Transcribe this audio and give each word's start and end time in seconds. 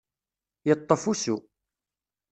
Yeṭṭef 0.67 1.01
usu. 1.11 1.37